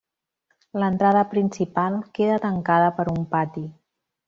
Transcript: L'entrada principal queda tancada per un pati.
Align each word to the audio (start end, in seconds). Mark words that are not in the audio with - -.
L'entrada 0.83 1.21
principal 1.35 1.99
queda 2.19 2.41
tancada 2.47 2.91
per 2.99 3.07
un 3.17 3.23
pati. 3.37 3.65